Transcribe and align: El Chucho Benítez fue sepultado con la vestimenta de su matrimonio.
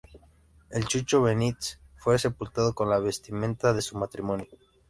El 0.71 0.85
Chucho 0.85 1.21
Benítez 1.21 1.79
fue 1.97 2.17
sepultado 2.17 2.73
con 2.73 2.89
la 2.89 2.97
vestimenta 2.97 3.71
de 3.71 3.83
su 3.83 3.99
matrimonio. 3.99 4.47